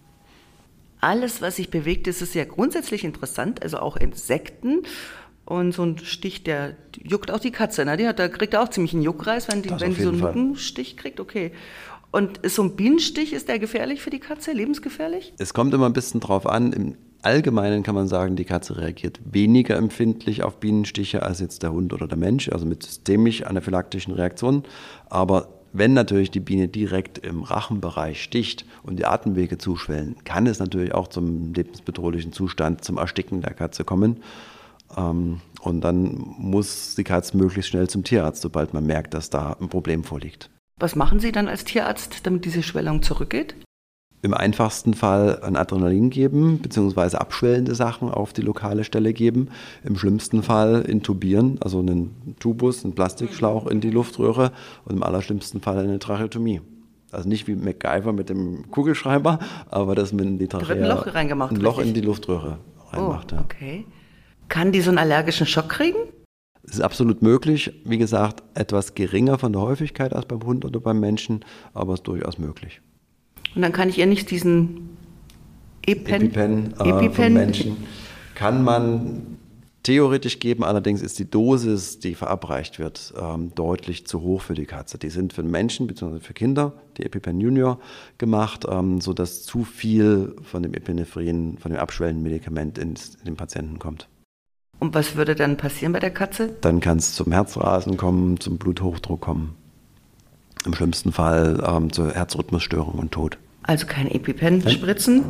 Alles, 1.01 1.42
was 1.42 1.56
sich 1.56 1.69
bewegt, 1.69 2.07
ist 2.07 2.21
es 2.21 2.33
ja 2.33 2.44
grundsätzlich 2.44 3.06
interessant, 3.06 3.63
also 3.63 3.77
auch 3.80 3.95
Insekten. 3.95 4.81
Und 5.50 5.72
so 5.72 5.81
ein 5.84 5.98
Stich, 5.98 6.44
der 6.44 6.75
juckt 7.01 7.31
auch 7.31 7.40
die 7.40 7.50
Katze. 7.50 7.84
Ne? 7.84 7.98
Die 7.98 8.07
hat, 8.07 8.19
da 8.19 8.28
kriegt 8.28 8.54
er 8.54 8.62
auch 8.62 8.69
ziemlich 8.69 8.94
einen 8.94 9.01
Juckreiz, 9.01 9.48
wenn 9.48 9.63
die, 9.63 9.72
wenn 9.72 9.96
die 9.96 10.04
so 10.04 10.10
einen 10.10 10.19
Nuckenstich 10.19 10.96
kriegt. 10.96 11.19
Okay. 11.19 11.51
Und 12.12 12.38
ist 12.40 12.54
so 12.54 12.62
ein 12.62 12.75
Bienenstich, 12.75 13.34
ist 13.34 13.48
der 13.48 13.57
gefährlich 13.57 14.00
für 14.00 14.12
die 14.12 14.19
Katze, 14.19 14.51
lebensgefährlich? 14.51 15.34
Es 15.40 15.56
kommt 15.56 15.74
immer 15.74 15.88
ein 15.88 15.94
bisschen 15.94 16.19
drauf 16.19 16.46
an. 16.46 16.72
Im 16.72 16.98
Allgemeinen 17.24 17.81
kann 17.81 17.96
man 17.96 18.07
sagen, 18.07 18.36
die 18.36 18.46
Katze 18.46 18.78
reagiert 18.78 19.19
weniger 19.25 19.75
empfindlich 19.75 20.44
auf 20.44 20.60
Bienenstiche 20.60 21.24
als 21.24 21.40
jetzt 21.40 21.63
der 21.63 21.72
Hund 21.72 21.94
oder 21.94 22.07
der 22.07 22.18
Mensch, 22.19 22.50
also 22.50 22.68
mit 22.68 22.84
systemisch 22.84 23.42
anaphylaktischen 23.42 24.13
Reaktionen. 24.13 24.62
Aber 25.10 25.50
wenn 25.74 25.94
natürlich 25.94 26.30
die 26.30 26.42
Biene 26.42 26.68
direkt 26.68 27.18
im 27.18 27.42
Rachenbereich 27.42 28.22
sticht 28.22 28.66
und 28.84 29.00
die 29.00 29.06
Atemwege 29.06 29.57
zuschwellen, 29.57 30.16
kann 30.25 30.45
es 30.45 30.60
natürlich 30.60 30.94
auch 30.94 31.07
zum 31.07 31.56
lebensbedrohlichen 31.56 32.34
Zustand, 32.34 32.84
zum 32.84 32.98
Ersticken 32.98 33.42
der 33.42 33.56
Katze 33.56 33.84
kommen. 33.84 34.18
Ähm, 34.97 35.41
und 35.62 35.81
dann 35.81 36.18
muss 36.38 36.95
die 36.95 37.03
Katze 37.03 37.38
möglichst 37.38 37.69
schnell 37.69 37.89
zum 37.89 38.03
Tierarzt, 38.03 38.41
sobald 38.41 38.74
man 38.74 38.86
merkt, 38.86 39.13
dass 39.13 39.30
da 39.30 39.56
ein 39.59 39.69
Problem 39.69 40.03
vorliegt. 40.03 40.50
Was 40.80 40.95
machen 40.95 41.19
Sie 41.19 41.31
dann 41.31 41.47
als 41.47 41.65
Tierarzt, 41.65 42.25
damit 42.25 42.45
diese 42.45 42.63
Schwellung 42.63 43.01
zurückgeht? 43.01 43.56
Im 44.21 44.33
einfachsten 44.33 44.94
Fall 44.94 45.41
ein 45.44 45.56
Adrenalin 45.56 46.09
geben, 46.09 46.59
beziehungsweise 46.61 47.21
abschwellende 47.21 47.73
Sachen 47.73 48.09
auf 48.09 48.33
die 48.33 48.42
lokale 48.42 48.83
Stelle 48.83 49.14
geben. 49.14 49.49
Im 49.83 49.97
schlimmsten 49.97 50.44
Fall 50.44 50.81
intubieren, 50.81 51.57
also 51.61 51.80
einen 51.80 52.35
Tubus, 52.40 52.83
einen 52.83 52.95
Plastikschlauch 52.95 53.68
in 53.68 53.80
die 53.80 53.90
Luftröhre 53.90 54.52
und 54.83 54.97
im 54.97 55.04
allerschlimmsten 55.04 55.61
Fall 55.61 55.80
eine 55.80 55.99
Tracheotomie. 55.99 56.61
Also 57.11 57.30
nicht 57.30 57.47
wie 57.47 57.56
MacGyver 57.56 58.11
mit 58.11 58.30
dem 58.30 58.69
Kugelschreiber, 58.71 59.40
aber 59.69 59.95
dass 59.95 60.11
man 60.11 60.28
in 60.28 60.37
die 60.37 60.47
Trachea 60.47 60.75
ein 60.75 60.83
Loch 60.83 61.14
reingemacht. 61.14 61.52
Ein 61.52 61.61
Loch 61.61 61.80
in 61.80 61.94
die 61.94 62.02
Luftröhre 62.02 62.57
reinmacht. 62.92 63.33
Oh, 63.33 63.37
okay. 63.40 63.85
Ja. 63.87 63.98
Kann 64.49 64.71
die 64.71 64.81
so 64.81 64.89
einen 64.89 64.97
allergischen 64.97 65.47
Schock 65.47 65.69
kriegen? 65.69 65.97
Es 66.63 66.75
ist 66.75 66.81
absolut 66.81 67.21
möglich. 67.21 67.71
Wie 67.85 67.97
gesagt, 67.97 68.44
etwas 68.53 68.94
geringer 68.94 69.37
von 69.39 69.53
der 69.53 69.61
Häufigkeit 69.61 70.13
als 70.13 70.25
beim 70.25 70.44
Hund 70.44 70.65
oder 70.65 70.79
beim 70.79 70.99
Menschen, 70.99 71.45
aber 71.73 71.94
es 71.94 71.99
ist 71.99 72.07
durchaus 72.07 72.37
möglich. 72.37 72.81
Und 73.56 73.61
dann 73.61 73.71
kann 73.71 73.89
ich 73.89 73.97
ihr 73.97 74.06
nicht 74.06 74.29
diesen 74.29 74.97
Epen, 75.85 76.25
Epipen, 76.25 76.73
äh, 76.79 76.89
Epipen. 76.89 77.33
Menschen, 77.33 77.77
kann 78.35 78.63
man 78.63 79.37
theoretisch 79.83 80.39
geben, 80.39 80.63
allerdings 80.63 81.01
ist 81.01 81.18
die 81.18 81.29
Dosis, 81.29 81.99
die 81.99 82.13
verabreicht 82.13 82.77
wird, 82.77 83.13
ähm, 83.19 83.53
deutlich 83.56 84.06
zu 84.06 84.21
hoch 84.21 84.41
für 84.41 84.53
die 84.53 84.65
Katze. 84.65 84.97
Die 84.97 85.09
sind 85.09 85.33
für 85.33 85.41
Menschen 85.41 85.87
bzw. 85.87 86.19
für 86.19 86.33
Kinder, 86.33 86.73
die 86.97 87.06
EpiPen 87.06 87.39
Junior, 87.39 87.79
gemacht, 88.18 88.65
ähm, 88.69 89.01
sodass 89.01 89.44
zu 89.44 89.63
viel 89.63 90.35
von 90.44 90.61
dem 90.61 90.73
Epinephrin, 90.73 91.57
von 91.57 91.71
dem 91.71 91.79
abschwellenden 91.79 92.23
Medikament 92.23 92.77
ins, 92.77 93.15
in 93.15 93.25
den 93.25 93.35
Patienten 93.35 93.79
kommt. 93.79 94.07
Und 94.80 94.95
was 94.95 95.16
würde 95.16 95.36
dann 95.36 95.57
passieren 95.57 95.92
bei 95.94 96.00
der 96.00 96.12
Katze? 96.12 96.56
Dann 96.62 96.80
kann 96.80 96.98
es 96.98 97.14
zum 97.14 97.31
Herzrasen 97.31 97.98
kommen, 97.98 98.40
zum 98.40 98.57
Bluthochdruck 98.57 99.21
kommen. 99.21 99.56
Im 100.66 100.74
schlimmsten 100.74 101.12
Fall 101.12 101.64
ähm, 101.66 101.92
zur 101.92 102.14
Herzrhythmusstörung 102.14 102.95
und 102.95 103.12
Tod. 103.12 103.38
Also 103.64 103.86
kein 103.86 104.09
EpiPen 104.09 104.68
spritzen. 104.68 105.24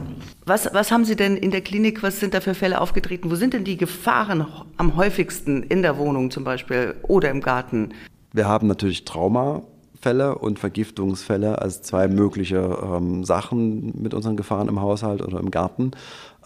Was, 0.46 0.74
was 0.74 0.92
haben 0.92 1.04
Sie 1.04 1.16
denn 1.16 1.36
in 1.36 1.52
der 1.52 1.62
Klinik, 1.62 2.04
was 2.04 2.20
sind 2.20 2.34
da 2.34 2.42
für 2.42 2.54
Fälle 2.54 2.80
aufgetreten? 2.80 3.30
Wo 3.30 3.36
sind 3.36 3.54
denn 3.54 3.64
die 3.64 3.76
Gefahren 3.76 4.46
am 4.78 4.96
häufigsten 4.96 5.64
in 5.64 5.82
der 5.82 5.98
Wohnung 5.98 6.32
zum 6.32 6.44
Beispiel 6.44 6.96
oder 7.04 7.32
im 7.32 7.42
Garten? 7.42 7.90
Wir 8.32 8.48
haben 8.48 8.68
natürlich 8.68 9.04
Trauma 9.04 9.64
Todesfälle 10.00 10.36
und 10.38 10.60
Vergiftungsfälle 10.60 11.62
als 11.62 11.82
zwei 11.82 12.08
mögliche 12.08 12.78
ähm, 12.82 13.24
Sachen 13.26 14.02
mit 14.02 14.14
unseren 14.14 14.38
Gefahren 14.38 14.70
im 14.70 14.80
Haushalt 14.82 15.22
oder 15.22 15.40
im 15.42 15.52
Garten. 15.52 15.92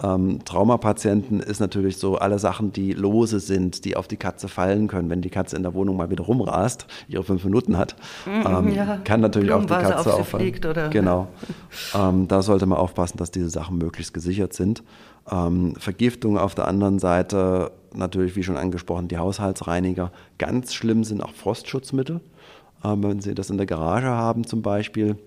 Ähm, 0.02 0.40
Traumapatienten 0.44 1.40
ist 1.40 1.60
natürlich 1.60 1.98
so 1.98 2.18
alle 2.18 2.40
Sachen, 2.40 2.74
die 2.74 2.94
lose 2.94 3.40
sind, 3.40 3.86
die 3.86 3.96
auf 3.96 4.08
die 4.08 4.18
Katze 4.18 4.48
fallen 4.48 4.88
können. 4.88 5.10
Wenn 5.12 5.22
die 5.22 5.30
Katze 5.30 5.56
in 5.56 5.62
der 5.62 5.76
Wohnung 5.76 5.98
mal 5.98 6.10
wieder 6.10 6.24
rumrast, 6.24 6.88
ihre 7.08 7.24
fünf 7.24 7.44
Minuten 7.44 7.78
hat, 7.78 7.96
Mhm, 8.26 8.44
ähm, 8.70 8.74
ja. 8.74 8.98
kann 9.04 9.22
natürlich 9.22 9.52
auch 9.52 9.62
die 9.62 9.68
Katze 9.68 9.98
auf 10.14 10.20
auffallen. 10.22 10.44
fliegt 10.46 10.66
oder- 10.66 10.90
Genau. 10.90 11.28
ähm, 11.94 12.28
da 12.28 12.42
sollte 12.42 12.66
man 12.66 12.80
aufpassen, 12.80 13.18
dass 13.18 13.30
diese 13.30 13.50
Sachen 13.50 13.78
möglichst 13.78 14.16
gesichert 14.16 14.54
sind. 14.54 14.82
Ähm, 15.32 15.76
Vergiftung 15.78 16.40
auf 16.40 16.56
der 16.56 16.68
anderen 16.68 16.98
Seite, 16.98 17.72
natürlich 17.94 18.36
wie 18.36 18.42
schon 18.44 18.58
angesprochen, 18.58 19.08
die 19.10 19.20
Haushaltsreiniger. 19.20 20.12
Ganz 20.40 20.74
schlimm 20.74 21.04
sind 21.04 21.22
auch 21.22 21.34
Frostschutzmittel. 21.34 22.20
Ähm, 22.84 23.04
wenn 23.04 23.22
Sie 23.22 23.34
das 23.34 23.50
in 23.50 23.58
der 23.58 23.66
Garage 23.66 24.08
haben 24.08 24.46
zum 24.46 24.62
Beispiel, 24.62 25.18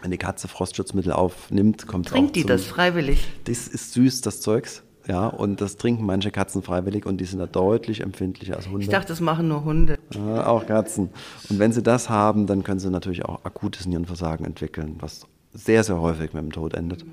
wenn 0.00 0.10
die 0.10 0.18
Katze 0.18 0.48
Frostschutzmittel 0.48 1.12
aufnimmt, 1.12 1.86
kommt 1.86 2.08
Trinkt 2.08 2.36
die 2.36 2.42
zum, 2.42 2.48
das 2.48 2.64
freiwillig? 2.64 3.28
Das 3.44 3.68
ist 3.68 3.92
süß, 3.92 4.20
das 4.22 4.40
Zeugs. 4.40 4.82
Ja, 5.08 5.26
und 5.26 5.60
das 5.60 5.76
trinken 5.76 6.06
manche 6.06 6.30
Katzen 6.30 6.62
freiwillig 6.62 7.06
und 7.06 7.20
die 7.20 7.24
sind 7.24 7.40
da 7.40 7.46
deutlich 7.46 8.02
empfindlicher 8.02 8.56
als 8.56 8.68
Hunde. 8.68 8.82
Ich 8.82 8.88
dachte, 8.88 9.08
das 9.08 9.20
machen 9.20 9.48
nur 9.48 9.64
Hunde. 9.64 9.98
Ja, 10.14 10.46
auch 10.46 10.66
Katzen. 10.66 11.10
Und 11.48 11.58
wenn 11.58 11.72
sie 11.72 11.82
das 11.82 12.08
haben, 12.08 12.46
dann 12.46 12.62
können 12.62 12.78
sie 12.78 12.88
natürlich 12.88 13.24
auch 13.24 13.44
akutes 13.44 13.86
Nierenversagen 13.86 14.46
entwickeln, 14.46 14.96
was 15.00 15.26
sehr, 15.52 15.82
sehr 15.82 16.00
häufig 16.00 16.32
mit 16.32 16.42
dem 16.42 16.52
Tod 16.52 16.74
endet. 16.74 17.04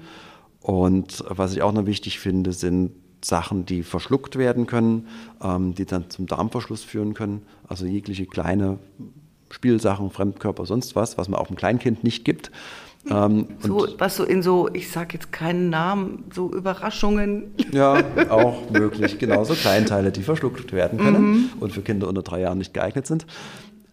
Und 0.61 1.23
was 1.27 1.53
ich 1.53 1.63
auch 1.63 1.71
noch 1.71 1.87
wichtig 1.87 2.19
finde, 2.19 2.53
sind 2.53 2.91
Sachen, 3.23 3.65
die 3.65 3.83
verschluckt 3.83 4.37
werden 4.37 4.65
können, 4.65 5.07
ähm, 5.41 5.73
die 5.73 5.85
dann 5.85 6.09
zum 6.09 6.27
Darmverschluss 6.27 6.83
führen 6.83 7.13
können. 7.13 7.41
Also 7.67 7.85
jegliche 7.85 8.25
kleine 8.25 8.77
Spielsachen, 9.49 10.11
Fremdkörper, 10.11 10.65
sonst 10.65 10.95
was, 10.95 11.17
was 11.17 11.29
man 11.29 11.39
auch 11.39 11.47
einem 11.47 11.57
Kleinkind 11.57 12.03
nicht 12.03 12.25
gibt. 12.25 12.51
Ähm, 13.09 13.47
So, 13.59 13.87
was 13.97 14.17
so 14.17 14.23
in 14.23 14.43
so, 14.43 14.69
ich 14.73 14.91
sag 14.91 15.13
jetzt 15.13 15.31
keinen 15.31 15.69
Namen, 15.69 16.25
so 16.33 16.51
Überraschungen. 16.51 17.55
Ja, 17.71 18.03
auch 18.29 18.69
möglich. 18.71 19.17
Genauso 19.19 19.53
Kleinteile, 19.53 20.11
die 20.11 20.21
verschluckt 20.21 20.71
werden 20.73 20.99
können 20.99 21.51
und 21.59 21.71
für 21.73 21.81
Kinder 21.81 22.07
unter 22.07 22.21
drei 22.23 22.41
Jahren 22.41 22.57
nicht 22.57 22.73
geeignet 22.73 23.07
sind. 23.07 23.25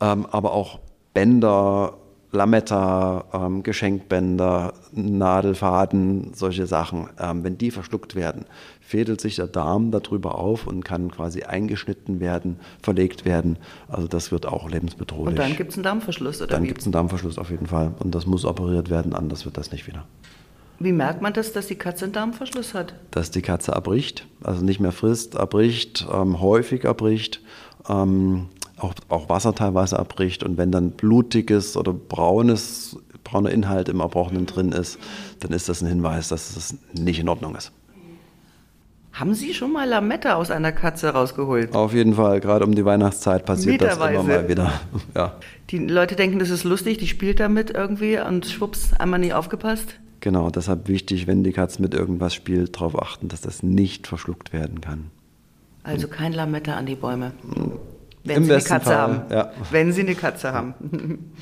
Ähm, 0.00 0.26
aber 0.30 0.52
auch 0.52 0.80
Bänder, 1.14 1.94
Lametta, 2.32 3.24
ähm, 3.32 3.62
Geschenkbänder, 3.62 4.74
Nadelfaden, 4.92 6.32
solche 6.34 6.66
Sachen. 6.66 7.08
Ähm, 7.18 7.44
wenn 7.44 7.58
die 7.58 7.70
verschluckt 7.70 8.14
werden, 8.14 8.44
fädelt 8.80 9.20
sich 9.20 9.36
der 9.36 9.46
Darm 9.46 9.90
darüber 9.90 10.38
auf 10.38 10.66
und 10.66 10.84
kann 10.84 11.10
quasi 11.10 11.42
eingeschnitten 11.42 12.20
werden, 12.20 12.58
verlegt 12.82 13.24
werden. 13.24 13.58
Also 13.88 14.06
das 14.06 14.32
wird 14.32 14.46
auch 14.46 14.68
lebensbedrohlich. 14.70 15.28
Und 15.28 15.38
dann 15.38 15.56
gibt 15.56 15.70
es 15.70 15.76
einen 15.76 15.84
Darmverschluss, 15.84 16.40
oder 16.40 16.50
Dann 16.50 16.64
gibt 16.64 16.80
es 16.80 16.86
einen 16.86 16.92
Darmverschluss 16.92 17.38
auf 17.38 17.50
jeden 17.50 17.66
Fall. 17.66 17.92
Und 17.98 18.14
das 18.14 18.26
muss 18.26 18.44
operiert 18.44 18.90
werden, 18.90 19.14
anders 19.14 19.44
wird 19.44 19.56
das 19.56 19.72
nicht 19.72 19.86
wieder. 19.86 20.04
Wie 20.78 20.92
merkt 20.92 21.22
man 21.22 21.32
das, 21.32 21.52
dass 21.52 21.68
die 21.68 21.74
Katze 21.74 22.04
einen 22.04 22.12
Darmverschluss 22.12 22.74
hat? 22.74 22.94
dass 23.10 23.30
die 23.30 23.40
Katze 23.40 23.74
abbricht, 23.74 24.26
also 24.42 24.62
nicht 24.62 24.78
mehr 24.78 24.92
frisst, 24.92 25.36
abbricht, 25.36 26.06
ähm, 26.12 26.40
häufig 26.40 26.86
abbricht, 26.86 27.40
ähm, 27.88 28.48
auch, 28.78 28.94
auch 29.08 29.28
Wasser 29.28 29.54
teilweise 29.54 29.98
abbricht 29.98 30.42
und 30.42 30.58
wenn 30.58 30.70
dann 30.72 30.90
blutiges 30.92 31.76
oder 31.76 31.92
braunes, 31.92 32.96
brauner 33.24 33.50
Inhalt 33.50 33.88
im 33.88 34.00
Erbrochenen 34.00 34.46
drin 34.46 34.72
ist, 34.72 34.98
dann 35.40 35.52
ist 35.52 35.68
das 35.68 35.82
ein 35.82 35.88
Hinweis, 35.88 36.28
dass 36.28 36.56
es 36.56 36.74
nicht 36.92 37.18
in 37.18 37.28
Ordnung 37.28 37.54
ist. 37.56 37.72
Haben 39.12 39.32
Sie 39.32 39.54
schon 39.54 39.72
mal 39.72 39.88
Lametta 39.88 40.34
aus 40.34 40.50
einer 40.50 40.72
Katze 40.72 41.08
rausgeholt? 41.08 41.74
Auf 41.74 41.94
jeden 41.94 42.14
Fall, 42.14 42.38
gerade 42.40 42.66
um 42.66 42.74
die 42.74 42.84
Weihnachtszeit 42.84 43.46
passiert 43.46 43.80
das 43.80 43.96
immer 43.96 44.22
mal 44.22 44.46
wieder. 44.48 44.72
Ja, 45.14 45.36
Die 45.70 45.78
Leute 45.78 46.16
denken, 46.16 46.38
das 46.38 46.50
ist 46.50 46.64
lustig, 46.64 46.98
die 46.98 47.06
spielt 47.06 47.40
damit 47.40 47.70
irgendwie 47.70 48.18
und 48.18 48.44
schwupps, 48.44 48.92
einmal 48.92 49.18
nie 49.18 49.32
aufgepasst. 49.32 49.94
genau, 50.20 50.50
deshalb 50.50 50.86
wichtig, 50.88 51.26
wenn 51.26 51.44
die 51.44 51.52
Katze 51.52 51.80
mit 51.80 51.94
irgendwas 51.94 52.34
spielt, 52.34 52.76
darauf 52.76 53.00
achten, 53.00 53.28
dass 53.28 53.40
das 53.40 53.62
nicht 53.62 54.06
verschluckt 54.06 54.52
werden 54.52 54.82
kann. 54.82 55.10
Also 55.82 56.08
kein 56.08 56.34
Lametta 56.34 56.74
an 56.74 56.84
die 56.84 56.96
Bäume. 56.96 57.32
Wenn 58.26 58.36
Im 58.38 58.44
Sie 58.44 58.52
eine 58.52 58.62
Katze 58.62 58.84
Fall, 58.86 58.96
haben. 58.96 59.22
ja. 59.30 59.52
Wenn 59.70 59.92
Sie 59.92 60.00
eine 60.02 60.14
Katze 60.14 60.52
haben. 60.52 60.74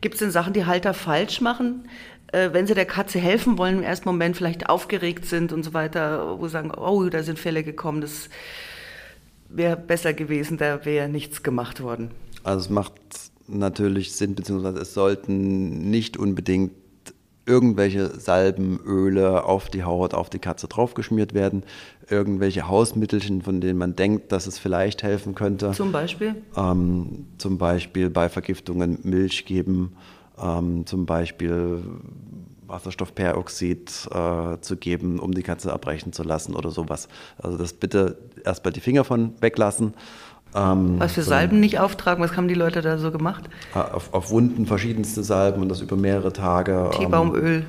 Gibt 0.00 0.14
es 0.14 0.20
denn 0.20 0.30
Sachen, 0.30 0.52
die 0.52 0.64
Halter 0.64 0.94
falsch 0.94 1.40
machen, 1.40 1.88
äh, 2.32 2.50
wenn 2.52 2.66
sie 2.66 2.74
der 2.74 2.86
Katze 2.86 3.18
helfen 3.18 3.58
wollen, 3.58 3.78
im 3.78 3.82
ersten 3.82 4.08
Moment 4.08 4.36
vielleicht 4.36 4.68
aufgeregt 4.68 5.26
sind 5.26 5.52
und 5.52 5.62
so 5.62 5.74
weiter, 5.74 6.38
wo 6.38 6.46
sie 6.46 6.52
sagen, 6.52 6.70
oh, 6.70 7.08
da 7.08 7.22
sind 7.22 7.38
Fälle 7.38 7.62
gekommen, 7.62 8.00
das 8.00 8.28
wäre 9.48 9.76
besser 9.76 10.12
gewesen, 10.14 10.56
da 10.56 10.84
wäre 10.84 11.08
nichts 11.08 11.42
gemacht 11.42 11.82
worden. 11.82 12.12
Also 12.44 12.64
es 12.64 12.70
macht 12.70 12.92
natürlich 13.46 14.12
Sinn, 14.12 14.34
beziehungsweise 14.34 14.78
es 14.78 14.94
sollten 14.94 15.90
nicht 15.90 16.16
unbedingt 16.16 16.72
irgendwelche 17.50 18.20
Salben, 18.20 18.78
Öle 18.86 19.44
auf 19.44 19.68
die 19.68 19.82
Haut, 19.82 20.14
auf 20.14 20.30
die 20.30 20.38
Katze 20.38 20.68
draufgeschmiert 20.68 21.34
werden, 21.34 21.64
irgendwelche 22.08 22.68
Hausmittelchen, 22.68 23.42
von 23.42 23.60
denen 23.60 23.78
man 23.78 23.96
denkt, 23.96 24.30
dass 24.30 24.46
es 24.46 24.58
vielleicht 24.58 25.02
helfen 25.02 25.34
könnte. 25.34 25.72
Zum 25.72 25.90
Beispiel? 25.90 26.36
Ähm, 26.56 27.26
zum 27.38 27.58
Beispiel 27.58 28.08
bei 28.08 28.28
Vergiftungen 28.28 29.00
Milch 29.02 29.44
geben, 29.46 29.96
ähm, 30.40 30.86
zum 30.86 31.06
Beispiel 31.06 31.82
Wasserstoffperoxid 32.68 34.08
äh, 34.12 34.60
zu 34.60 34.76
geben, 34.76 35.18
um 35.18 35.34
die 35.34 35.42
Katze 35.42 35.72
abbrechen 35.72 36.12
zu 36.12 36.22
lassen 36.22 36.54
oder 36.54 36.70
sowas. 36.70 37.08
Also 37.36 37.58
das 37.58 37.72
bitte 37.72 38.18
erstmal 38.44 38.72
die 38.72 38.80
Finger 38.80 39.02
von 39.02 39.34
weglassen. 39.40 39.94
Ähm, 40.54 40.96
Was 40.98 41.12
für 41.12 41.22
Salben 41.22 41.60
nicht 41.60 41.78
auftragen, 41.78 42.22
was 42.22 42.36
haben 42.36 42.48
die 42.48 42.54
Leute 42.54 42.82
da 42.82 42.98
so 42.98 43.10
gemacht? 43.10 43.48
auf, 43.74 44.12
auf 44.12 44.30
Wunden 44.30 44.66
verschiedenste 44.66 45.22
Salben 45.22 45.62
und 45.62 45.68
das 45.68 45.80
über 45.80 45.96
mehrere 45.96 46.32
Tage. 46.32 46.90
Teebaumöl. 46.92 47.58
Ähm, 47.58 47.64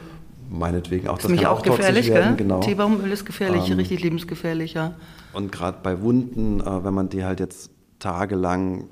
meinetwegen 0.49 1.07
auch. 1.07 1.15
Das 1.15 1.25
ist 1.25 1.29
nämlich 1.29 1.47
auch 1.47 1.61
toxisch 1.61 1.77
gefährlich, 1.77 2.09
werden, 2.09 2.37
gell? 2.37 2.47
Genau. 2.47 2.59
Teebaumöl 2.59 3.11
ist 3.11 3.25
gefährlich, 3.25 3.69
Ähm, 3.69 3.77
richtig 3.77 4.01
lebensgefährlich, 4.01 4.73
ja. 4.73 4.93
Und 5.33 5.51
gerade 5.51 5.77
bei 5.83 6.01
Wunden, 6.01 6.59
äh, 6.59 6.83
wenn 6.83 6.93
man 6.93 7.09
die 7.09 7.23
halt 7.23 7.39
jetzt 7.39 7.71
tagelang 7.99 8.85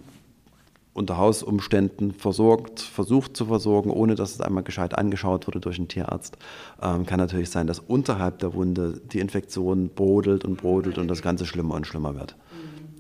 unter 0.94 1.18
Hausumständen 1.18 2.12
versorgt, 2.12 2.82
versucht 2.82 3.38
zu 3.38 3.46
versorgen, 3.46 3.90
ohne 3.90 4.16
dass 4.16 4.34
es 4.34 4.42
einmal 4.42 4.64
gescheit 4.64 4.98
angeschaut 4.98 5.48
wurde 5.48 5.60
durch 5.60 5.78
einen 5.78 5.88
Tierarzt, 5.88 6.38
ähm, 6.82 7.06
kann 7.06 7.20
natürlich 7.20 7.50
sein, 7.50 7.68
dass 7.68 7.80
unterhalb 7.80 8.40
der 8.40 8.54
Wunde 8.54 9.00
die 9.12 9.20
Infektion 9.20 9.90
brodelt 9.90 10.44
und 10.44 10.58
brodelt 10.58 10.98
und 10.98 11.08
das 11.08 11.22
Ganze 11.22 11.46
schlimmer 11.46 11.76
und 11.76 11.88
schlimmer 11.88 12.16
wird. 12.16 12.36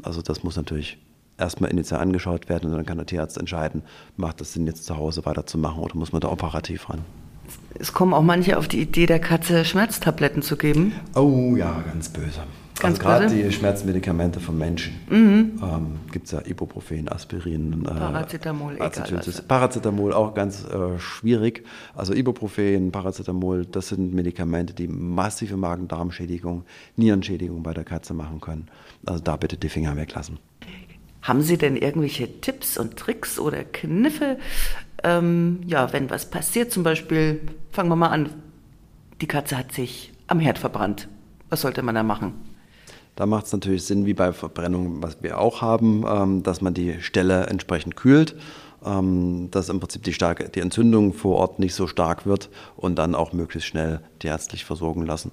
Also 0.03 0.21
das 0.21 0.43
muss 0.43 0.55
natürlich 0.55 0.97
erstmal 1.37 1.71
initial 1.71 2.01
angeschaut 2.01 2.49
werden 2.49 2.69
und 2.69 2.77
dann 2.77 2.85
kann 2.85 2.97
der 2.97 3.05
Tierarzt 3.05 3.37
entscheiden, 3.37 3.83
macht 4.17 4.41
es 4.41 4.53
Sinn, 4.53 4.67
jetzt 4.67 4.85
zu 4.85 4.97
Hause 4.97 5.25
weiterzumachen 5.25 5.81
oder 5.81 5.95
muss 5.95 6.11
man 6.11 6.21
da 6.21 6.29
operativ 6.29 6.89
ran. 6.89 7.03
Es 7.79 7.93
kommen 7.93 8.13
auch 8.13 8.23
manche 8.23 8.57
auf 8.57 8.67
die 8.67 8.81
Idee, 8.81 9.05
der 9.05 9.19
Katze 9.19 9.65
Schmerztabletten 9.65 10.41
zu 10.41 10.57
geben. 10.57 10.93
Oh 11.15 11.55
ja, 11.55 11.81
ganz 11.87 12.09
böse. 12.09 12.41
Ganz 12.79 12.99
also 12.99 13.09
gerade? 13.09 13.29
Mhm. 13.29 13.43
die 13.43 13.51
Schmerzmedikamente 13.51 14.39
von 14.39 14.57
Menschen. 14.57 14.93
Ähm, 15.11 15.99
Gibt 16.11 16.27
es 16.27 16.31
ja 16.31 16.41
Ibuprofen, 16.45 17.09
Aspirin, 17.09 17.85
äh, 17.85 17.87
Paracetamol, 17.87 18.75
egal 18.75 18.91
was. 19.11 19.41
Paracetamol 19.41 20.13
auch 20.13 20.33
ganz 20.33 20.63
äh, 20.63 20.97
schwierig. 20.97 21.65
Also 21.93 22.13
Ibuprofen, 22.13 22.91
Paracetamol, 22.91 23.65
das 23.65 23.89
sind 23.89 24.13
Medikamente, 24.13 24.73
die 24.73 24.87
massive 24.87 25.57
Magen-Darm-Schädigung, 25.57 26.63
Nierenschädigung 26.95 27.63
bei 27.63 27.73
der 27.73 27.83
Katze 27.83 28.13
machen 28.13 28.39
können. 28.39 28.69
Also 29.05 29.21
da 29.21 29.35
bitte 29.35 29.57
die 29.57 29.69
Finger 29.69 29.97
weglassen. 29.97 30.39
Haben 31.29 31.43
Sie 31.43 31.59
denn 31.59 31.77
irgendwelche 31.77 32.41
Tipps 32.41 32.75
und 32.75 32.97
Tricks 32.97 33.37
oder 33.37 33.63
Kniffe? 33.63 34.39
Ähm, 35.03 35.59
ja, 35.67 35.93
wenn 35.93 36.09
was 36.09 36.27
passiert, 36.31 36.71
zum 36.71 36.81
Beispiel, 36.81 37.41
fangen 37.69 37.89
wir 37.89 37.95
mal 37.95 38.07
an, 38.07 38.31
die 39.21 39.27
Katze 39.27 39.55
hat 39.55 39.71
sich 39.71 40.11
am 40.25 40.39
Herd 40.39 40.57
verbrannt. 40.57 41.07
Was 41.49 41.61
sollte 41.61 41.83
man 41.83 41.93
da 41.93 42.01
machen? 42.01 42.33
Da 43.15 43.27
macht 43.27 43.45
es 43.45 43.53
natürlich 43.53 43.83
Sinn, 43.83 44.07
wie 44.07 44.15
bei 44.15 44.33
Verbrennung, 44.33 45.03
was 45.03 45.21
wir 45.21 45.37
auch 45.37 45.61
haben, 45.61 46.03
ähm, 46.07 46.41
dass 46.41 46.61
man 46.61 46.73
die 46.73 46.99
Stelle 46.99 47.45
entsprechend 47.45 47.95
kühlt, 47.95 48.35
ähm, 48.83 49.49
dass 49.51 49.69
im 49.69 49.79
Prinzip 49.79 50.01
die, 50.01 50.13
starke, 50.13 50.49
die 50.49 50.61
Entzündung 50.61 51.13
vor 51.13 51.37
Ort 51.37 51.59
nicht 51.59 51.75
so 51.75 51.85
stark 51.85 52.25
wird 52.25 52.49
und 52.75 52.95
dann 52.95 53.13
auch 53.13 53.33
möglichst 53.33 53.69
schnell 53.69 54.01
tierärztlich 54.17 54.65
versorgen 54.65 55.05
lassen. 55.05 55.29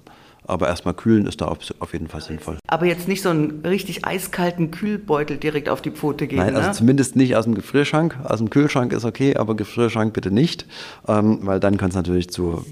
Aber 0.47 0.67
erstmal 0.67 0.93
kühlen 0.93 1.27
ist 1.27 1.41
da 1.41 1.45
auf, 1.45 1.59
auf 1.79 1.93
jeden 1.93 2.07
Fall 2.07 2.21
sinnvoll. 2.21 2.57
Aber 2.67 2.85
jetzt 2.85 3.07
nicht 3.07 3.21
so 3.21 3.29
einen 3.29 3.61
richtig 3.65 4.05
eiskalten 4.05 4.71
Kühlbeutel 4.71 5.37
direkt 5.37 5.67
auf 5.69 5.81
die 5.81 5.91
Pfote 5.91 6.25
geben. 6.25 6.41
Nein, 6.41 6.55
also 6.55 6.69
ne? 6.69 6.73
zumindest 6.73 7.15
nicht 7.15 7.35
aus 7.35 7.43
dem 7.43 7.53
Gefrierschrank. 7.53 8.17
Aus 8.23 8.39
dem 8.39 8.49
Kühlschrank 8.49 8.93
ist 8.93 9.05
okay, 9.05 9.35
aber 9.35 9.55
Gefrierschrank 9.55 10.13
bitte 10.13 10.31
nicht, 10.31 10.65
ähm, 11.07 11.39
weil 11.41 11.59
dann 11.59 11.77
kann 11.77 11.89
es 11.89 11.95
natürlich 11.95 12.29
zu 12.29 12.65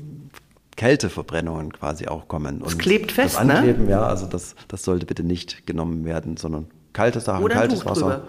Kälteverbrennungen 0.75 1.74
quasi 1.74 2.08
auch 2.08 2.27
kommen. 2.27 2.62
Es 2.65 2.77
klebt 2.77 3.12
fest, 3.12 3.36
das 3.36 3.46
ne? 3.46 3.55
Ankleben, 3.55 3.89
ja, 3.89 4.05
also 4.05 4.25
das, 4.25 4.55
das 4.67 4.84
sollte 4.84 5.05
bitte 5.05 5.24
nicht 5.24 5.65
genommen 5.65 6.05
werden, 6.05 6.38
sondern 6.38 6.67
kalte 6.94 7.20
Sachen, 7.20 7.44
Oder 7.44 7.55
kaltes 7.55 7.79
Tuch 7.79 7.91
Wasser. 7.91 8.01
drüber. 8.01 8.22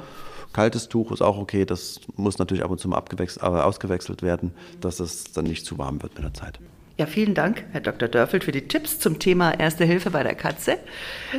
Kaltes 0.53 0.89
Tuch 0.89 1.13
ist 1.13 1.23
auch 1.23 1.39
okay, 1.39 1.65
das 1.65 2.01
muss 2.17 2.39
natürlich 2.39 2.65
ab 2.65 2.71
und 2.71 2.79
zu 2.79 2.89
mal 2.89 2.97
abgewechselt, 2.97 3.43
äh, 3.43 3.47
ausgewechselt 3.47 4.23
werden, 4.23 4.53
dass 4.81 5.01
es 5.01 5.25
dann 5.33 5.45
nicht 5.45 5.67
zu 5.67 5.77
warm 5.77 6.03
wird 6.03 6.15
mit 6.15 6.25
der 6.25 6.35
Zeit. 6.35 6.61
Ja, 6.99 7.05
vielen 7.05 7.35
Dank, 7.35 7.63
Herr 7.73 7.83
Dr. 7.83 8.09
Dörfeld, 8.09 8.43
für 8.43 8.53
die 8.53 8.69
Tipps 8.69 8.99
zum 8.99 9.19
Thema 9.19 9.51
Erste 9.61 9.85
Hilfe 9.85 10.11
bei 10.11 10.23
der 10.23 10.35
Katze. 10.35 10.79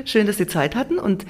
Schön, 0.06 0.28
dass 0.28 0.38
Sie 0.38 0.46
Zeit 0.46 0.76
hatten. 0.76 1.00
Und 1.00 1.26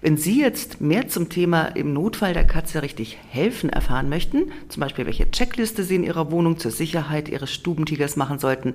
wenn 0.00 0.16
Sie 0.16 0.40
jetzt 0.40 0.80
mehr 0.80 1.08
zum 1.08 1.30
Thema 1.30 1.64
im 1.64 1.92
Notfall 1.92 2.32
der 2.32 2.46
Katze 2.46 2.82
richtig 2.82 3.18
helfen 3.28 3.70
erfahren 3.70 4.08
möchten, 4.08 4.52
zum 4.68 4.82
Beispiel 4.82 5.06
welche 5.06 5.28
Checkliste 5.32 5.82
Sie 5.82 5.96
in 5.96 6.04
Ihrer 6.04 6.30
Wohnung 6.30 6.58
zur 6.58 6.70
Sicherheit 6.70 7.28
Ihres 7.28 7.52
Stubentigers 7.52 8.14
machen 8.14 8.38
sollten, 8.38 8.74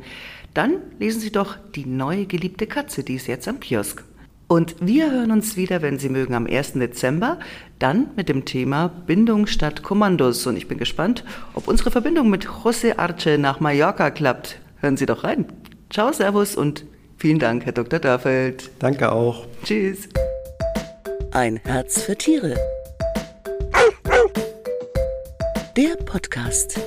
dann 0.54 0.74
lesen 1.00 1.22
Sie 1.22 1.32
doch 1.32 1.56
die 1.74 1.86
neue 1.86 2.26
geliebte 2.26 2.68
Katze, 2.68 3.06
die 3.06 3.16
ist 3.16 3.28
jetzt 3.28 3.48
am 3.48 3.62
Kiosk. 3.62 4.04
Und 4.50 4.76
wir 4.82 5.10
hören 5.10 5.32
uns 5.32 5.56
wieder, 5.56 5.82
wenn 5.82 6.00
Sie 6.00 6.10
mögen, 6.10 6.34
am 6.34 6.48
1. 6.48 6.74
Dezember, 6.74 7.40
dann 7.80 8.08
mit 8.18 8.28
dem 8.28 8.44
Thema 8.44 8.90
Bindung 8.90 9.48
statt 9.48 9.84
Kommandos. 9.84 10.46
Und 10.48 10.58
ich 10.58 10.68
bin 10.68 10.78
gespannt, 10.78 11.24
ob 11.54 11.70
unsere 11.70 11.92
Verbindung 11.92 12.30
mit 12.30 12.46
José 12.46 12.98
Arce 12.98 13.38
nach 13.38 13.62
Mallorca 13.62 14.10
klappt. 14.10 14.60
Hören 14.80 14.98
Sie 14.98 15.06
doch 15.06 15.24
rein. 15.24 15.46
Ciao, 15.90 16.12
Servus 16.12 16.56
und 16.56 16.86
vielen 17.18 17.40
Dank, 17.40 17.66
Herr 17.66 17.74
Dr. 17.74 18.00
Dörfeld. 18.00 18.70
Danke 18.80 19.12
auch. 19.12 19.46
Tschüss. 19.64 20.10
Ein 21.32 21.58
Herz 21.64 22.02
für 22.02 22.16
Tiere. 22.16 22.56
Der 25.76 25.96
Podcast. 26.06 26.80